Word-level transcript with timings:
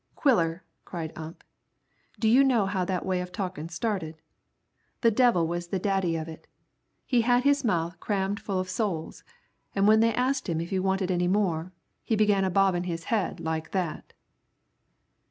"Quiller," 0.15 0.63
cried 0.83 1.13
Ump, 1.15 1.43
"do 2.19 2.27
you 2.27 2.43
know 2.43 2.65
how 2.65 2.83
that 2.83 3.05
way 3.05 3.21
of 3.21 3.31
talkin' 3.31 3.69
started? 3.69 4.19
The 5.01 5.11
devil 5.11 5.45
was 5.45 5.67
the 5.67 5.77
daddy 5.77 6.15
of 6.15 6.27
it. 6.27 6.47
He 7.05 7.21
had 7.21 7.43
his 7.43 7.63
mouth 7.63 7.99
crammed 7.99 8.39
full 8.39 8.59
of 8.59 8.67
souls, 8.67 9.23
an' 9.75 9.85
when 9.85 9.99
they 9.99 10.15
asked 10.15 10.49
him 10.49 10.59
if 10.59 10.71
he 10.71 10.79
wanted 10.79 11.11
any 11.11 11.27
more, 11.27 11.71
he 12.01 12.15
begun 12.15 12.43
a 12.43 12.49
bobbin' 12.49 12.85
his 12.85 13.03
head 13.13 13.39
like 13.39 13.73
that." 13.73 14.13